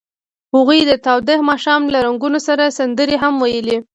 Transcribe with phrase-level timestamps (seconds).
[0.55, 3.77] هغوی د تاوده ماښام له رنګونو سره سندرې هم ویلې.